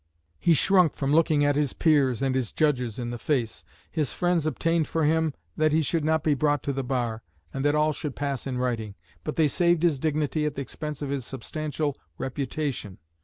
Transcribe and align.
He 0.39 0.55
shrunk 0.55 0.93
from 0.93 1.13
looking 1.13 1.41
his 1.41 1.73
peers 1.73 2.23
and 2.23 2.33
his 2.33 2.51
judges 2.51 2.97
in 2.97 3.11
the 3.11 3.19
face. 3.19 3.63
His 3.91 4.13
friends 4.13 4.47
obtained 4.47 4.87
for 4.87 5.05
him 5.05 5.35
that 5.57 5.73
he 5.73 5.83
should 5.83 6.03
not 6.03 6.23
be 6.23 6.33
brought 6.33 6.63
to 6.63 6.73
the 6.73 6.81
bar, 6.83 7.21
and 7.53 7.63
that 7.63 7.75
all 7.75 7.93
should 7.93 8.15
pass 8.15 8.47
in 8.47 8.57
writing. 8.57 8.95
But 9.23 9.35
they 9.35 9.47
saved 9.47 9.83
his 9.83 9.99
dignity 9.99 10.47
at 10.47 10.55
the 10.55 10.61
expense 10.63 11.03
of 11.03 11.11
his 11.11 11.23
substantial 11.27 11.95
reputation. 12.17 12.97